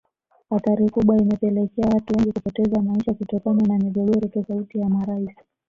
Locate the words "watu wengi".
1.93-2.31